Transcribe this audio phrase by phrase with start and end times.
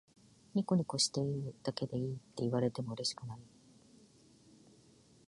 [0.55, 3.39] ニコニコしているだけでいいって言われてもうれしくない